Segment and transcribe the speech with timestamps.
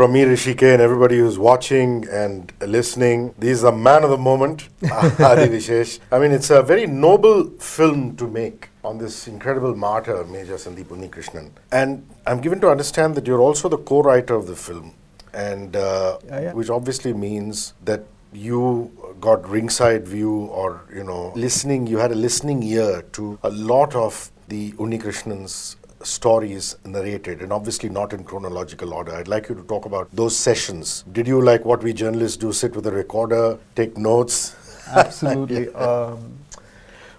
[0.00, 3.34] from me, Hrishi K, and everybody who's watching and listening.
[3.38, 5.98] This is the man of the moment, Adivi Sesh.
[6.10, 10.86] I mean, it's a very noble film to make on this incredible martyr, Major Sandeep
[10.86, 11.50] Unnikrishnan.
[11.70, 14.94] And I'm given to understand that you're also the co-writer of the film,
[15.34, 16.52] and uh, Yeah, yeah.
[16.54, 18.90] which obviously means that you
[19.20, 23.94] got ringside view or you know listening you had a listening ear to a lot
[23.94, 29.62] of the Unnikrishnan's stories narrated and obviously not in chronological order i'd like you to
[29.64, 33.58] talk about those sessions did you like what we journalists do sit with a recorder
[33.74, 34.56] take notes
[34.96, 35.68] Absolutely.
[35.74, 36.38] um,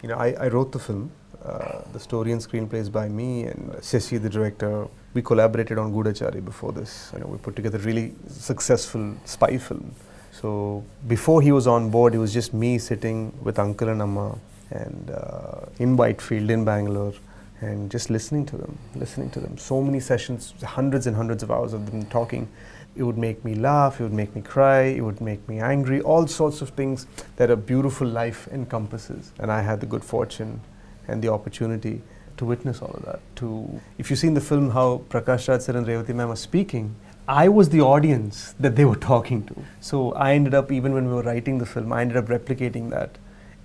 [0.01, 1.11] you know, I, I wrote the film.
[1.43, 4.87] Uh, the story and screenplay is by me and Shashi, the director.
[5.13, 7.11] We collaborated on Goodachari before this.
[7.13, 9.93] You know, we put together a really successful spy film.
[10.31, 14.37] So before he was on board, it was just me sitting with Uncle and Amma
[14.69, 17.13] and uh, in Whitefield in Bangalore
[17.61, 19.57] and just listening to them, listening to them.
[19.57, 22.49] So many sessions, hundreds and hundreds of hours of them talking.
[22.95, 26.01] It would make me laugh, it would make me cry, it would make me angry,
[26.01, 29.31] all sorts of things that a beautiful life encompasses.
[29.39, 30.59] And I had the good fortune
[31.07, 32.01] and the opportunity
[32.37, 33.19] to witness all of that.
[33.37, 36.35] To, if you see in the film how Prakash Raj sir and Revati ma'am are
[36.35, 36.95] speaking,
[37.27, 39.55] I was the audience that they were talking to.
[39.79, 42.89] So I ended up, even when we were writing the film, I ended up replicating
[42.89, 43.17] that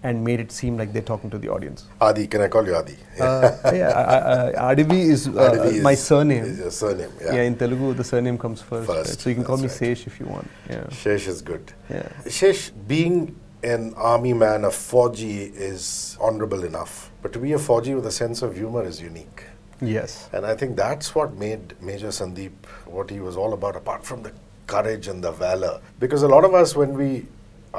[0.09, 1.81] and made it seem like they're talking to the audience.
[2.09, 6.03] adi can i call you adi Uh, yeah, I, Adivi is, uh, Adivi my is-
[6.11, 6.45] surname.
[6.51, 7.49] is your surname yeah, Yeah.
[7.51, 8.89] in Telugu, the surname comes first.
[8.93, 8.99] right?
[9.07, 9.79] First, So you can call me right.
[9.81, 10.49] Sesh if you want.
[10.75, 10.85] Yeah.
[11.03, 11.65] shesh is good
[11.97, 12.09] Yeah.
[12.39, 12.63] shesh
[12.95, 13.17] being
[13.75, 15.37] an army man a Fauji
[15.73, 15.85] is
[16.29, 19.43] honorable enough but to be a Fauji with a sense of humor is unique
[19.95, 20.13] Yes.
[20.37, 22.55] And I think that's what made Major Sandeep
[22.99, 24.31] what he was all about, apart from the
[24.75, 25.73] courage and the valor.
[26.05, 27.09] Because a lot of us, when we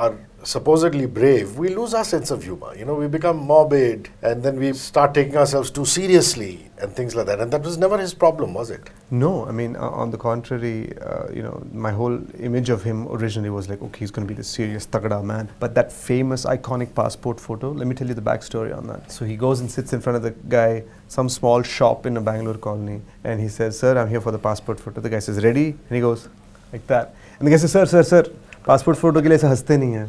[0.04, 0.12] are
[0.48, 2.74] supposedly brave, we lose our sense of humor.
[2.74, 7.16] You know, we become morbid and then we start taking ourselves too seriously and things
[7.16, 7.42] like that.
[7.42, 8.90] And that was never his problem, was it?
[9.12, 13.10] No, I mean, uh, on the contrary, uh, you know, my whole image of him
[13.10, 15.50] originally was like, okay, he's going to be this serious tagada man.
[15.60, 19.12] But that famous, iconic passport photo, let me tell you the backstory on that.
[19.12, 22.22] So he goes and sits in front of the guy, some small shop in a
[22.22, 25.02] Bangalore colony, and he says, Sir, I'm here for the passport photo.
[25.02, 25.68] The guy says, Ready?
[25.72, 26.30] And he goes,
[26.72, 27.16] like that.
[27.38, 28.32] And the guy says, Sir, sir, sir,
[28.64, 30.08] passport photo ke liye aisa haste nahi hai.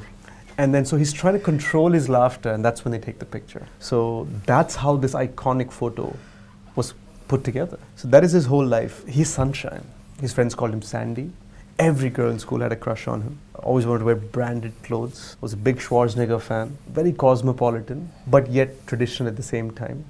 [0.58, 3.24] And then so he's trying to control his laughter, and that's when they take the
[3.24, 3.66] picture.
[3.78, 6.16] So that's how this iconic photo
[6.74, 6.94] was
[7.28, 7.78] put together.
[7.94, 9.06] So that is his whole life.
[9.06, 9.86] He's sunshine.
[10.20, 11.30] His friends called him Sandy.
[11.78, 13.38] Every girl in school had a crush on him.
[13.54, 15.36] Always wanted to wear branded clothes.
[15.40, 16.76] Was a big Schwarzenegger fan.
[16.88, 20.04] Very cosmopolitan, but yet traditional at the same time.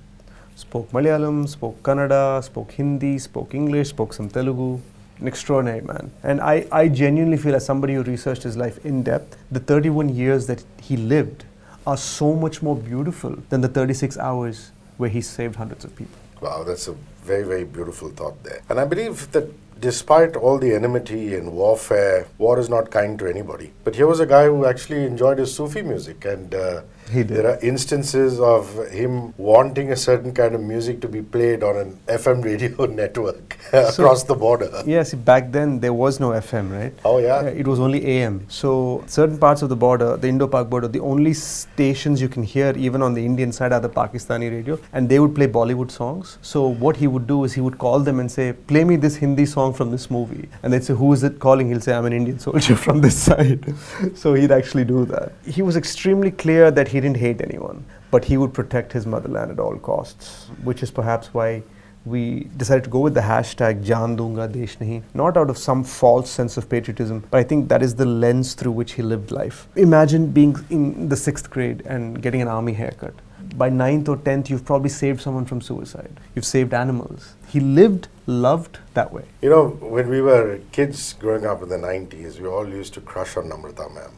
[0.57, 4.81] Spoke Malayalam, spoke Kannada, spoke Hindi, spoke English, spoke some Telugu.
[5.21, 6.11] An extraordinary man.
[6.23, 10.11] And I, I genuinely feel, as somebody who researched his life in depth, the 31
[10.11, 11.45] years that he lived
[11.87, 16.19] are so much more beautiful than the 36 hours where he saved hundreds of people.
[16.41, 18.63] Wow, that's a very, very beautiful thought there.
[18.69, 19.49] And I believe that
[19.81, 23.73] despite all the enmity and warfare, war is not kind to anybody.
[23.85, 27.37] But here was a guy who actually enjoyed his Sufi music, and uh, He did.
[27.37, 31.77] there are instances of him wanting a certain kind of music to be played on
[31.83, 34.83] an FM radio network across the border.
[34.87, 36.93] Yes, back then there was no FM, right?
[37.05, 37.43] Oh, yeah?
[37.63, 38.45] it was only AM.
[38.49, 42.75] So certain parts of the border, the Indo-Pak border, the only stations you can hear,
[42.77, 46.37] even on the Indian side, are the Pakistani radio, and they would play Bollywood songs.
[46.43, 49.17] So what he would do is he would call them and say, "Play me this
[49.25, 52.07] Hindi song from this movie," and they'd say, "Who is it calling?" He'll say, "I'm
[52.07, 53.75] an Indian soldier from this side."
[54.15, 55.33] so he'd actually do that.
[55.47, 59.51] He was extremely clear that he didn't hate anyone, but he would protect his motherland
[59.51, 61.63] at all costs, which is perhaps why
[62.05, 65.85] we decided to go with the hashtag Jaan Dunga Desh Nahi, not out of some
[65.85, 69.31] false sense of patriotism, but I think that is the lens through which he lived
[69.31, 69.69] life.
[69.77, 73.15] Imagine being in the sixth grade and getting an army haircut.
[73.57, 76.21] By ninth or tenth, you've probably saved someone from suicide.
[76.35, 77.35] You've saved animals.
[77.49, 79.25] He lived, loved that way.
[79.43, 83.01] You know, when we were kids growing up in the 90s, we all used to
[83.01, 84.13] crush on Namrata ma'am,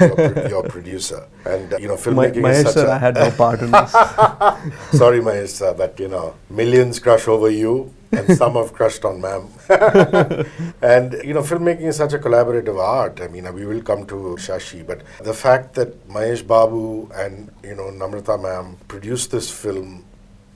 [0.00, 1.26] your, your producer.
[1.44, 2.94] And, uh, you know, My, filmmaking Mahesh is such sir, a...
[2.94, 3.92] I had no part in this.
[4.98, 9.20] Sorry, Mahesh, sir, but you know, millions crush over you, and some have crushed on
[9.20, 9.48] ma'am.
[10.82, 13.20] and you know, filmmaking is such a collaborative art.
[13.20, 17.74] I mean, we will come to Shashi, but the fact that Mahesh Babu and you
[17.74, 20.04] know Namrata ma'am produced this film,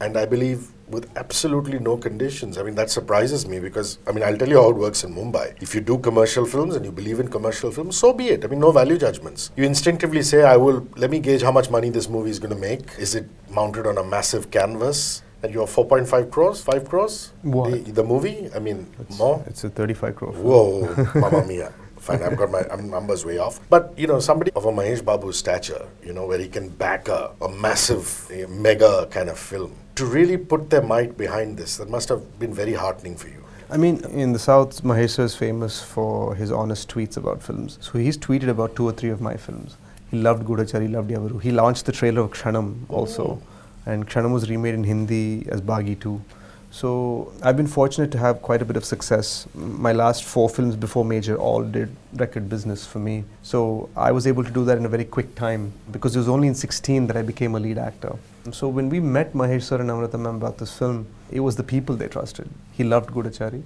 [0.01, 2.59] and I believe with absolutely no conditions.
[2.59, 5.15] I mean, that surprises me because I mean, I'll tell you how it works in
[5.15, 5.61] Mumbai.
[5.63, 8.45] If you do commercial films and you believe in commercial films, so be it.
[8.45, 9.51] I mean, no value judgments.
[9.57, 12.55] You instinctively say, I will, let me gauge how much money this movie is going
[12.55, 12.83] to make.
[12.99, 15.23] Is it mounted on a massive canvas?
[15.43, 17.33] And you're 4.5 crores, 5 crores?
[17.43, 17.73] What?
[17.73, 18.51] The, the movie?
[18.55, 19.43] I mean, more?
[19.47, 20.33] It's a 35 crore.
[20.33, 21.73] Whoa, mamma mia.
[22.01, 23.61] Fine, I've got my um, numbers way off.
[23.69, 27.09] But, you know, somebody of a Mahesh Babu's stature, you know, where he can back
[27.09, 31.77] a, a massive, a mega kind of film, to really put their might behind this,
[31.77, 33.45] that must have been very heartening for you.
[33.69, 37.79] I mean, in the South, Mahesh is famous for his honest tweets about films.
[37.83, 39.77] So he's tweeted about two or three of my films.
[40.11, 41.41] He loved Goodachari, he loved Evaru.
[41.41, 43.43] He launched the trailer of Kshanam also.
[43.85, 46.21] And Kshanam was remade in Hindi as Bagi 2.
[46.73, 49.49] So I've been fortunate to have quite a bit of success.
[49.55, 53.25] My last four films before Major all did record business for me.
[53.43, 56.29] So I was able to do that in a very quick time because it was
[56.29, 58.17] only in 16 that I became a lead actor.
[58.53, 61.97] So when we met Mahesh sir and Namrata about this film, it was the people
[61.97, 62.49] they trusted.
[62.73, 63.65] He loved Goodachari.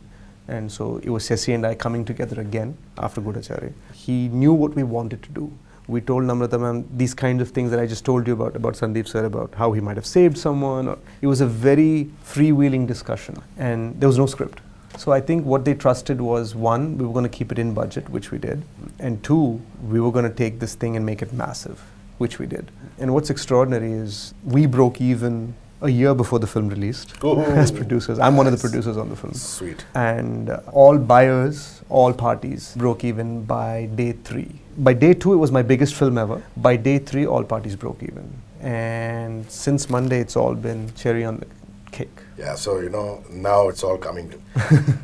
[0.48, 3.74] And so it was Shashi and I coming together again after Goodachari.
[3.92, 5.52] He knew what we wanted to do
[5.86, 8.74] we told Namrata ma'am these kinds of things that I just told you about, about
[8.74, 10.88] Sandeep sir, about how he might have saved someone.
[10.88, 14.60] Or, it was a very freewheeling discussion and there was no script.
[14.96, 17.74] So I think what they trusted was one, we were going to keep it in
[17.74, 18.62] budget, which we did,
[19.00, 21.82] and two, we were going to take this thing and make it massive,
[22.18, 22.70] which we did.
[22.98, 25.54] And what's extraordinary is we broke even
[25.84, 28.18] a year before the film released Ooh, as producers.
[28.18, 29.34] I'm one of the producers on the film.
[29.34, 29.84] Sweet.
[29.94, 34.50] And uh, all buyers, all parties broke even by day three.
[34.78, 36.42] By day two, it was my biggest film ever.
[36.56, 38.32] By day three, all parties broke even.
[38.60, 41.46] And since Monday, it's all been cherry on the
[41.92, 42.18] cake.
[42.38, 44.38] Yeah, so you know, now it's all coming to.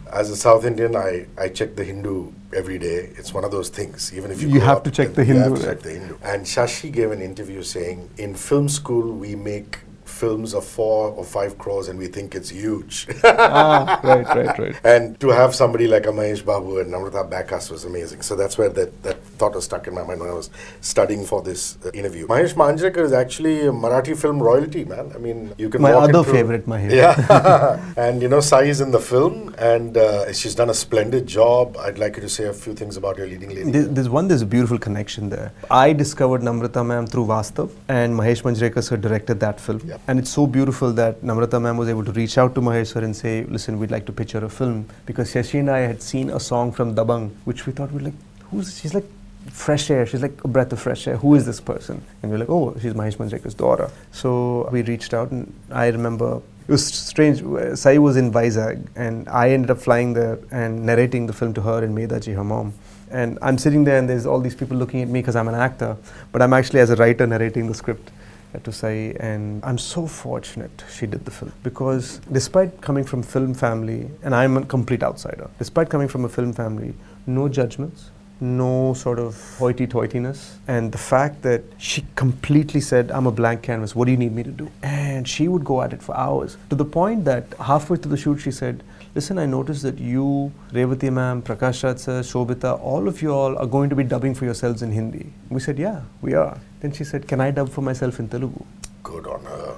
[0.13, 3.11] As a South Indian, I, I check the Hindu every day.
[3.17, 4.13] It's one of those things.
[4.15, 6.17] Even if you You have to check the you have to check the Hindu.
[6.23, 9.79] And Shashi gave an interview saying, in film school we make
[10.21, 13.07] films of four or five crores and we think it's huge.
[13.25, 14.77] ah, right, right, right.
[14.85, 18.21] and to have somebody like a Mahesh Babu and Namrata back us was amazing.
[18.29, 20.51] So that's where that, that thought was stuck in my mind when I was
[20.81, 22.27] studying for this uh, interview.
[22.27, 25.13] Mahesh Manjrekar is actually a Marathi film royalty, man.
[25.15, 26.93] I mean, you can My other favorite, Mahesh.
[27.03, 27.81] Yeah.
[28.05, 31.77] and you know, Sai is in the film and uh, she's done a splendid job.
[31.87, 33.71] I'd like you to say a few things about your leading lady.
[33.71, 35.53] There's, there's one, there's a beautiful connection there.
[35.71, 39.81] I discovered Namrata ma'am through Vastav, and Mahesh Manjrekar sir directed that film.
[39.85, 40.01] Yep.
[40.11, 43.05] And it's so beautiful that Namrata ma'am was able to reach out to Mahesh sir
[43.05, 44.89] and say, listen, we'd like to picture a film.
[45.07, 48.15] Because Shashi and I had seen a song from Dabangg, which we thought, we're like,
[48.51, 49.05] who's, she's like
[49.53, 51.17] fresh air, she's like a breath of fresh air.
[51.19, 52.03] Who is this person?
[52.25, 53.89] And we're like, oh, she's Mahesh Manjrekar's daughter.
[54.11, 57.39] So we reached out, and I remember it was strange.
[57.79, 61.61] Sai was in Vizag, and I ended up flying there and narrating the film to
[61.61, 62.73] her and Medaji, her mom.
[63.13, 65.55] And I'm sitting there, and there's all these people looking at me because I'm an
[65.55, 65.97] actor,
[66.33, 68.11] but I'm actually as a writer narrating the script
[68.59, 69.15] to Sai.
[69.21, 74.35] And I'm so fortunate she did the film because despite coming from film family, and
[74.35, 76.95] I'm a complete outsider, despite coming from a film family,
[77.27, 78.11] no judgments,
[78.41, 83.95] no sort of hoity-toityness and the fact that she completely said i'm a blank canvas
[83.95, 84.71] what do you need me to do?
[84.83, 88.17] And she would go at it for hours to the point that halfway through the
[88.17, 88.83] shoot she said
[89.15, 93.59] listen i noticed that you revati ma'am prakash raj sir shobita all of you all
[93.59, 95.27] are going to be dubbing for yourselves in hindi.
[95.51, 96.59] We said yeah we are.
[96.81, 98.65] Then she said can i dub for myself in telugu?
[99.03, 99.70] Good on her.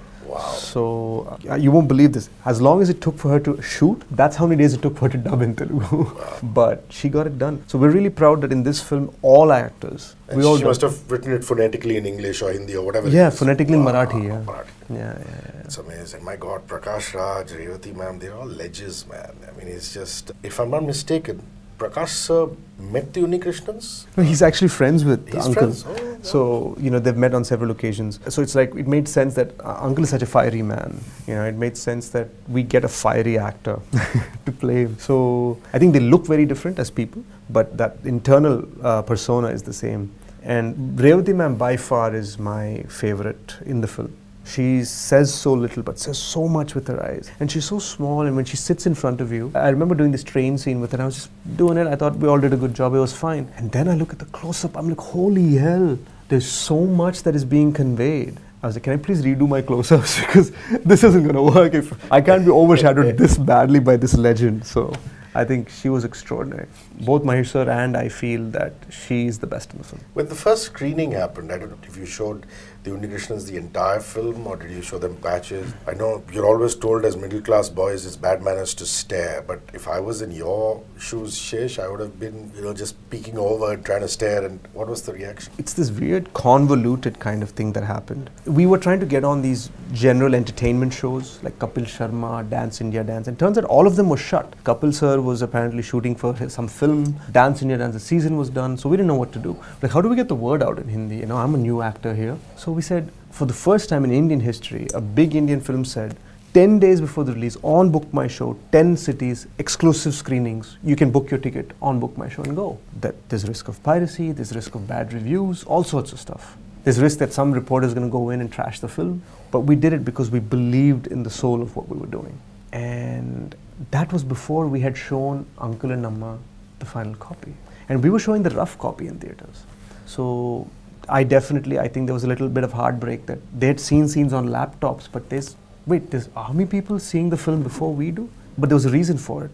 [0.74, 1.36] Wow.
[1.36, 2.28] so uh, you won't believe this.
[2.44, 4.96] As long as it took for her to shoot, that's how many days it took
[4.98, 6.00] for her to dub in Telugu.
[6.58, 7.62] but she got it done.
[7.66, 10.68] So we're really proud that in this film, all actors, And we all she dub-
[10.70, 13.08] must have written it phonetically in English or Hindi or whatever.
[13.08, 13.38] Yeah, is.
[13.38, 14.42] phonetically in Marathi, yeah.
[14.52, 14.76] Marathi.
[14.90, 15.64] Yeah, yeah, yeah.
[15.64, 16.24] It's amazing.
[16.24, 19.34] My God, Prakash Raj, Revati ma'am, they're all legends, man.
[19.48, 21.42] I mean, it's just, if I'm not mistaken,
[21.78, 22.48] Prakash sir
[22.78, 24.06] met the Unnikrishnans?
[24.16, 25.62] No, he's actually friends with the He's uncle.
[25.62, 25.84] friends?
[25.86, 26.01] Oh, wow.
[26.22, 28.20] So, you know, they've met on several occasions.
[28.28, 31.00] So it's like, it made sense that uh, uncle is such a fiery man.
[31.26, 33.80] You know, it made sense that we get a fiery actor
[34.46, 34.98] to play him.
[34.98, 39.62] So I think they look very different as people, but that internal uh, persona is
[39.62, 40.12] the same.
[40.42, 44.16] And Revati ma'am by far is my favorite in the film.
[44.44, 47.30] She says so little but says so much with her eyes.
[47.40, 50.12] And she's so small, and when she sits in front of you, I remember doing
[50.12, 51.86] this train scene with her, and I was just doing it.
[51.86, 53.50] I thought we all did a good job, it was fine.
[53.56, 57.22] And then I look at the close up, I'm like, holy hell, there's so much
[57.22, 58.38] that is being conveyed.
[58.62, 60.20] I was like, can I please redo my close ups?
[60.26, 60.52] because
[60.84, 64.64] this isn't going to work if I can't be overshadowed this badly by this legend.
[64.64, 64.92] So
[65.34, 66.68] I think she was extraordinary.
[67.00, 70.02] Both Mahesh sir and I feel that she's the best in the film.
[70.14, 72.46] When the first screening happened, I don't know if you showed
[72.84, 75.72] the Unnikrishnans the entire film or did you show them patches?
[75.86, 79.60] I know you're always told as middle class boys it's bad manners to stare, but
[79.72, 83.38] if I was in your shoes, Shesh, I would have been, you know, just peeking
[83.38, 84.44] over and trying to stare.
[84.44, 85.52] And what was the reaction?
[85.58, 88.30] It's this weird convoluted kind of thing that happened.
[88.46, 93.04] We were trying to get on these general entertainment shows like Kapil Sharma, Dance India
[93.04, 94.52] Dance, and turns out all of them were shut.
[94.64, 97.16] Kapil sir was apparently shooting for some film.
[97.30, 99.56] Dance India Dance, the season was done, so we didn't know what to do.
[99.82, 101.16] Like, how do we get the word out in Hindi?
[101.16, 102.36] You know, I'm a new actor here.
[102.56, 106.16] So we said, for the first time in Indian history, a big Indian film said,
[106.54, 110.76] 10 days before the release on Book My Show, 10 cities, exclusive screenings.
[110.84, 112.78] You can book your ticket on Book My Show and go.
[113.00, 116.58] That there's risk of piracy, there's risk of bad reviews, all sorts of stuff.
[116.84, 119.22] There's risk that some reporter is going to go in and trash the film.
[119.50, 122.38] But we did it because we believed in the soul of what we were doing.
[122.72, 123.54] And
[123.90, 126.38] that was before we had shown Uncle and Amma
[126.80, 127.54] the final copy.
[127.88, 129.64] And we were showing the rough copy in theaters.
[130.04, 130.68] So
[131.08, 134.08] I definitely, I think there was a little bit of heartbreak that they had seen
[134.08, 135.56] scenes on laptops, but there's,
[135.86, 138.30] wait, there's army people seeing the film before we do?
[138.56, 139.50] But there was a reason for it.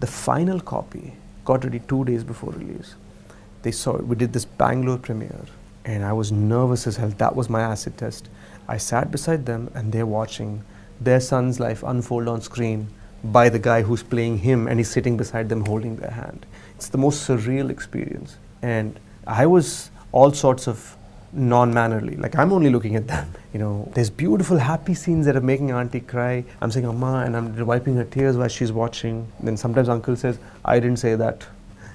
[0.00, 2.94] The final copy got ready two days before release.
[3.62, 4.06] They saw it.
[4.06, 5.46] We did this Bangalore premiere,
[5.84, 7.10] and I was nervous as hell.
[7.18, 8.28] That was my acid test.
[8.68, 10.64] I sat beside them, and they're watching
[11.00, 12.88] their son's life unfold on screen
[13.24, 16.44] by the guy who's playing him, and he's sitting beside them holding their hand.
[16.74, 18.36] It's the most surreal experience.
[18.60, 20.96] And I was all sorts of
[21.32, 22.16] non-mannerly.
[22.16, 23.28] Like I'm only looking at them.
[23.52, 26.42] You know, there's beautiful happy scenes that are making Auntie cry.
[26.62, 29.30] I'm saying Amma, and I'm wiping her tears while she's watching.
[29.40, 31.46] Then sometimes Uncle says, "I didn't say that,"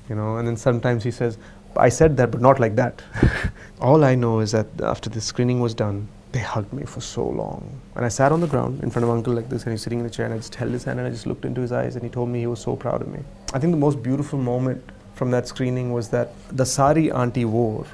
[0.07, 1.39] you know, and then sometimes he says,
[1.75, 3.01] "I said that, but not like that."
[3.81, 7.27] All I know is that after the screening was done, they hugged me for so
[7.27, 7.67] long.
[7.95, 9.97] And I sat on the ground in front of Uncle like this, and he's sitting
[9.97, 11.71] in the chair, and I just held his hand and I just looked into his
[11.71, 13.21] eyes, and he told me he was so proud of me.
[13.51, 14.83] I think the most beautiful moment
[15.15, 17.87] from that screening was that the sari Auntie wore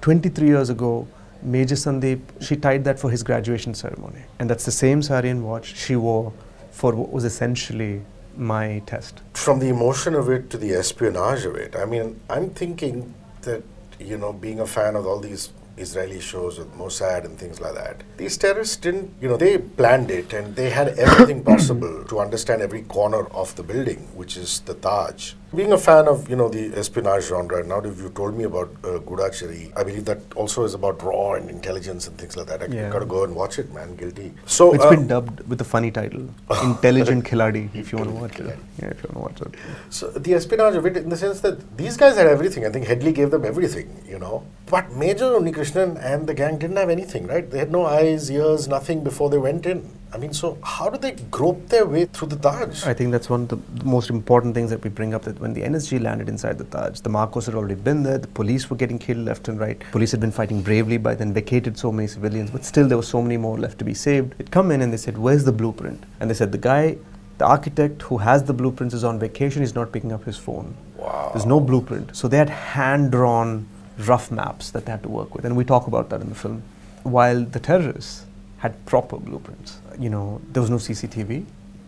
[0.00, 1.06] 23 years ago,
[1.42, 4.22] Major Sandeep, she tied that for his graduation ceremony.
[4.38, 6.32] And that's the same sari and watch she wore
[6.70, 8.02] for what was essentially
[8.36, 9.20] my test.
[9.34, 13.62] From the emotion of it to the espionage of it, I mean, I'm thinking that,
[13.98, 17.74] you know, being a fan of all these Israeli shows with Mossad and things like
[17.74, 18.02] that.
[18.16, 22.62] These terrorists didn't, you know, they planned it and they had everything possible to understand
[22.62, 25.34] every corner of the building, which is the Taj.
[25.56, 28.68] Being a fan of, you know, the espionage genre, now if you told me about
[28.84, 32.62] uh, Goodachari, I believe that also is about raw and intelligence and things like that.
[32.62, 32.90] I Yeah.
[32.90, 33.96] gotta go and watch it, man.
[33.96, 34.34] Guilty.
[34.44, 36.28] So It's uh, been dubbed with a funny title,
[36.62, 38.58] Intelligent Khiladi, if you want to watch it.
[38.78, 39.58] Yeah, if you want to watch it.
[39.88, 42.66] So the espionage of it, in the sense that these guys had everything.
[42.66, 44.44] I think Headley gave them everything, you know.
[44.66, 47.50] But Major Unnikrishnan and the gang didn't have anything, right?
[47.50, 49.88] They had no eyes, ears, nothing before they went in.
[50.12, 52.84] I mean, so how do they grope their way through the Taj?
[52.84, 55.52] I think that's one of the most important things that we bring up that when
[55.52, 58.76] the NSG landed inside the Taj, the Marcos had already been there, the police were
[58.76, 59.78] getting killed left and right.
[59.92, 63.02] Police had been fighting bravely by then, vacated so many civilians, but still there were
[63.02, 64.38] so many more left to be saved.
[64.38, 66.04] They'd come in and they said, Where's the blueprint?
[66.20, 66.96] And they said, The guy,
[67.36, 70.74] the architect who has the blueprints is on vacation, he's not picking up his phone.
[70.96, 71.32] Wow.
[71.34, 72.16] There's no blueprint.
[72.16, 75.64] So they had hand drawn rough maps that they had to work with, and we
[75.64, 76.62] talk about that in the film.
[77.02, 78.24] While the terrorists
[78.58, 79.78] had proper blueprints.
[79.98, 81.44] You know, there was no CCTV,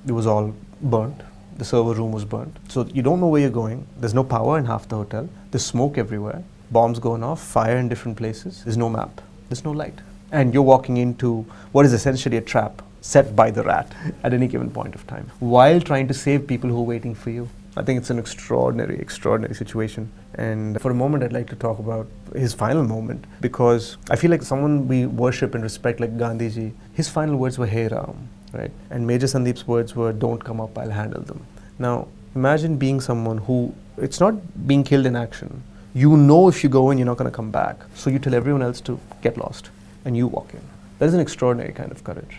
[0.06, 1.20] it was all burnt.
[1.58, 2.56] The server room was burnt.
[2.68, 3.86] So you don't know where you're going.
[3.98, 5.28] There's no power in half the hotel.
[5.50, 6.42] There's smoke everywhere.
[6.70, 8.64] Bombs going off, fire in different places.
[8.64, 9.20] There's no map.
[9.48, 9.98] There's no light.
[10.32, 14.46] And you're walking into what is essentially a trap set by the rat at any
[14.46, 17.48] given point of time while trying to save people who are waiting for you.
[17.76, 20.10] I think it's an extraordinary, extraordinary situation.
[20.34, 24.30] And for a moment, I'd like to talk about his final moment because I feel
[24.30, 28.72] like someone we worship and respect, like Gandhiji, his final words were Hey Ram, right?
[28.90, 31.46] And Major Sandeep's words were Don't come up, I'll handle them.
[31.78, 35.62] Now, imagine being someone who, it's not being killed in action.
[35.94, 37.76] You know if you go in, you're not going to come back.
[37.94, 39.70] So you tell everyone else to get lost
[40.04, 40.60] and you walk in.
[40.98, 42.38] That is an extraordinary kind of courage.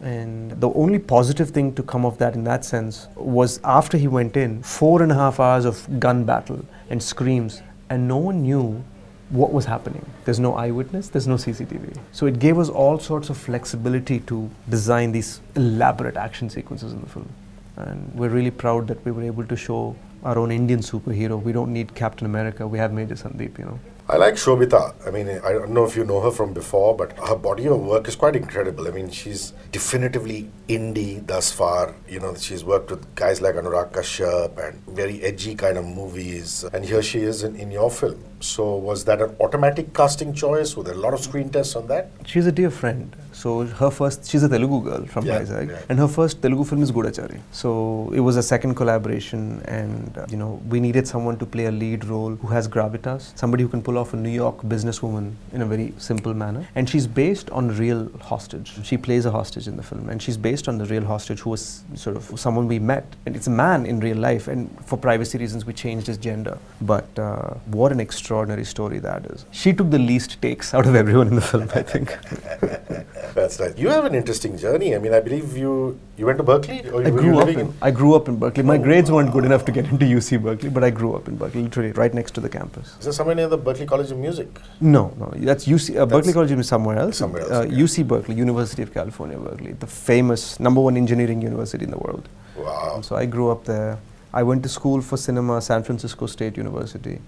[0.00, 4.06] And the only positive thing to come of that in that sense was after he
[4.06, 8.42] went in, four and a half hours of gun battle and screams, and no one
[8.42, 8.84] knew
[9.30, 10.04] what was happening.
[10.24, 11.98] There's no eyewitness, there's no CCTV.
[12.12, 17.00] So it gave us all sorts of flexibility to design these elaborate action sequences in
[17.00, 17.28] the film.
[17.76, 21.40] And we're really proud that we were able to show our own Indian superhero.
[21.42, 23.80] We don't need Captain America, we have Major Sandeep, you know.
[24.10, 24.94] I like Shobita.
[25.06, 27.78] I mean, I don't know if you know her from before, but her body of
[27.80, 28.88] work is quite incredible.
[28.88, 31.94] I mean, she's definitively indie thus far.
[32.08, 36.64] You know, she's worked with guys like Anurag Kashyap and very edgy kind of movies.
[36.72, 38.24] And here she is in, in your film.
[38.40, 40.74] So, was that an automatic casting choice?
[40.74, 42.10] Were there a lot of screen tests on that?
[42.24, 43.14] She's a dear friend.
[43.40, 45.82] So her first, she's a Telugu girl from Yeah, Vizag, yeah.
[45.88, 47.38] and her first Telugu film is Goodachari.
[47.52, 47.70] So
[48.18, 49.42] it was a second collaboration,
[49.80, 53.22] and uh, you know we needed someone to play a lead role who has gravitas,
[53.42, 56.62] somebody who can pull off a New York businesswoman in a very simple manner.
[56.74, 58.72] And she's based on real hostage.
[58.90, 61.50] She plays a hostage in the film, and she's based on the real hostage who
[61.50, 61.64] was
[62.06, 64.48] sort of someone we met, and it's a man in real life.
[64.48, 66.58] And for privacy reasons, we changed his gender.
[66.92, 69.46] But uh, what an extraordinary story that is.
[69.62, 72.08] She took the least takes out of everyone in the film, I think.
[73.48, 73.78] That's right.
[73.78, 74.94] You have an interesting journey.
[74.94, 77.68] I mean, I believe you you went to Berkeley, or I grew up living in,
[77.80, 78.62] I grew up in Berkeley.
[78.70, 81.36] My grades weren't good enough to get into UC Berkeley, but I grew up in
[81.42, 82.90] Berkeley, literally right next to the campus.
[82.98, 84.60] Is there somewhere near the Berklee College of Music?
[84.96, 85.96] No, no, that's UC.
[85.96, 87.16] Uh, Berklee College is somewhere else.
[87.22, 87.82] somewhere else, Uh, okay.
[87.84, 92.28] UC Berkeley, University of California, Berkeley, the famous number one engineering university in the world.
[92.66, 93.00] Wow.
[93.00, 93.96] So I grew up there.
[94.42, 97.18] I went to school for cinema, San Francisco State University.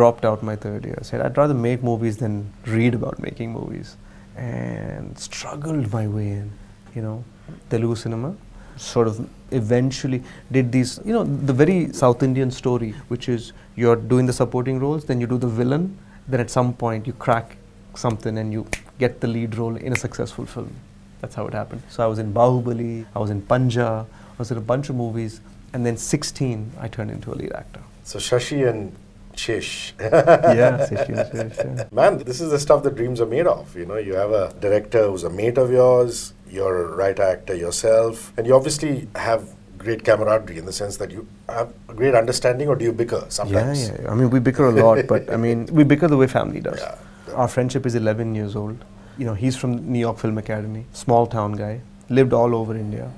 [0.00, 0.98] Dropped out my third year.
[1.02, 3.96] Said I'd rather make movies than read about making movies,
[4.36, 6.50] and struggled my way in.
[6.94, 7.24] You know,
[7.70, 8.34] Telugu cinema.
[8.76, 13.96] sort of eventually did these, you know, the very South Indian story, which is you're
[13.96, 15.96] doing the supporting roles, then you do the villain,
[16.28, 17.56] then at some point you crack
[17.94, 18.66] something and you
[18.98, 20.72] get the lead role in a successful film.
[21.20, 21.82] That's how it happened.
[21.88, 24.96] So I was in Bahubali, I was in Panja, I was in a bunch of
[24.96, 25.40] movies,
[25.72, 27.80] and then 16, I turned into a lead actor.
[28.04, 28.94] So Shashi and
[29.36, 29.94] Shish.
[30.00, 31.84] yeah, Shish, Shish, yeah.
[31.92, 33.76] Man, this is the stuff that dreams are made of.
[33.76, 37.54] You know, you have a director who's a mate of yours, you're a writer actor
[37.54, 42.14] yourself, and you obviously have great camaraderie in the sense that you have a great
[42.14, 43.88] understanding, or do you bicker sometimes?
[43.88, 44.10] Yeah, yeah.
[44.10, 46.80] I mean, we bicker a lot, but I mean, we bicker the way family does.
[46.80, 46.96] Yeah.
[47.34, 48.84] Our friendship is 11 years old.
[49.18, 53.12] You know, he's from New York Film Academy, small town guy, lived all over India.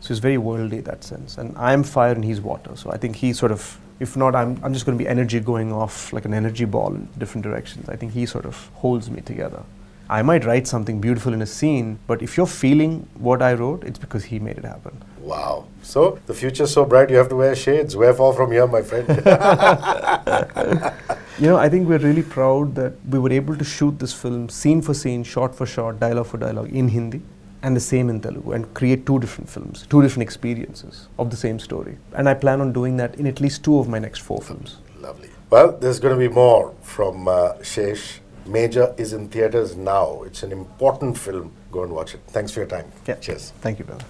[0.00, 1.38] So he's very worldly in that sense.
[1.38, 2.76] And I'm fire and he's water.
[2.76, 5.38] So I think he sort of, if not, I'm, I'm just going to be energy
[5.40, 7.88] going off like an energy ball in different directions.
[7.88, 9.62] I think he sort of holds me together.
[10.10, 13.84] I might write something beautiful in a scene, but if you're feeling what I wrote,
[13.84, 15.02] it's because he made it happen.
[15.20, 15.66] Wow.
[15.82, 17.96] So the future's so bright you have to wear shades.
[17.96, 19.06] Where far from here, my friend?
[21.38, 24.48] You know, I think we're really proud that we were able to shoot this film
[24.48, 27.22] scene for scene, shot for shot, dialogue for dialogue in Hindi
[27.62, 31.36] and the same in Telugu and create two different films, two different experiences of the
[31.36, 31.96] same story.
[32.14, 34.78] And I plan on doing that in at least two of my next four films.
[35.00, 35.30] Lovely.
[35.50, 38.18] Well, there's going to be more from uh, Shesh.
[38.46, 40.22] Major is in theaters now.
[40.22, 41.52] It's an important film.
[41.70, 42.20] Go and watch it.
[42.28, 42.90] Thanks for your time.
[43.06, 43.16] Yeah.
[43.16, 43.52] Cheers.
[43.60, 44.04] Thank you, brother.